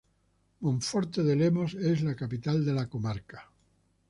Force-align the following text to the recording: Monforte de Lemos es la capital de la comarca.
Monforte 0.61 1.23
de 1.29 1.35
Lemos 1.35 1.75
es 1.75 2.01
la 2.01 2.15
capital 2.15 2.65
de 2.65 2.73
la 2.73 2.89
comarca. 2.89 3.51